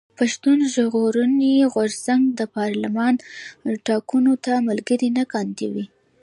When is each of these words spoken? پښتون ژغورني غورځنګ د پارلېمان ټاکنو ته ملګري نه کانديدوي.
پښتون 0.19 0.57
ژغورني 0.73 1.53
غورځنګ 1.73 2.23
د 2.39 2.41
پارلېمان 2.55 3.13
ټاکنو 3.87 4.33
ته 4.45 4.53
ملګري 4.67 5.09
نه 5.17 5.23
کانديدوي. 5.33 5.85